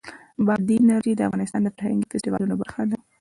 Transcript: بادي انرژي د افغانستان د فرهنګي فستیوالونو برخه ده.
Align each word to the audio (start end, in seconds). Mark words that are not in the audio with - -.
بادي 0.45 0.75
انرژي 0.83 1.13
د 1.15 1.21
افغانستان 1.27 1.61
د 1.63 1.69
فرهنګي 1.75 2.07
فستیوالونو 2.11 2.55
برخه 2.61 2.83
ده. 2.89 2.97